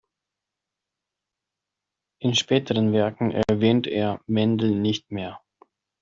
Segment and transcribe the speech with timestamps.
[2.21, 5.41] In späteren Werken erwähnt er Mendel nicht mehr.